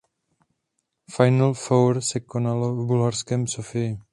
[1.15, 3.97] Final Four se konalo v bulharské Sofii.